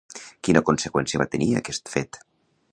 [0.47, 2.23] Quina conseqüència va tenir aquest fet?